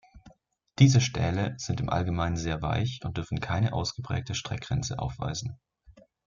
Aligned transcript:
Diese 0.79 0.99
Stähle 0.99 1.53
sind 1.59 1.79
im 1.79 1.91
Allgemeinen 1.91 2.35
sehr 2.35 2.59
weich 2.63 3.01
und 3.03 3.17
dürfen 3.17 3.39
keine 3.39 3.71
ausgeprägte 3.71 4.33
Streckgrenze 4.33 4.97
aufweisen. 4.97 5.59